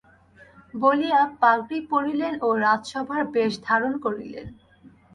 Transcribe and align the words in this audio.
বলিয়া 0.73 1.21
পাগড়ি 1.41 1.79
পরিলেন 1.91 2.33
ও 2.41 2.59
রাজসভার 2.63 3.21
বেশ 3.35 3.53
ধারণ 3.67 3.93
করিলেন। 4.05 4.47